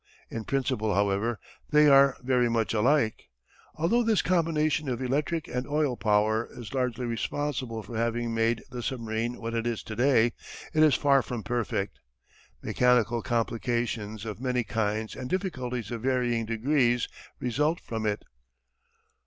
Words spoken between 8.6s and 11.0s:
the submarine what it is to day, it is